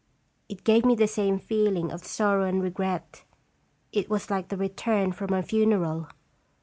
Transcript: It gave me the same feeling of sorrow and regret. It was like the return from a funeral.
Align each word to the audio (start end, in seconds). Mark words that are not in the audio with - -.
It 0.49 0.63
gave 0.63 0.83
me 0.83 0.95
the 0.95 1.05
same 1.05 1.37
feeling 1.37 1.91
of 1.91 2.03
sorrow 2.07 2.45
and 2.47 2.59
regret. 2.63 3.23
It 3.91 4.09
was 4.09 4.31
like 4.31 4.47
the 4.49 4.57
return 4.57 5.11
from 5.11 5.31
a 5.31 5.43
funeral. 5.43 6.07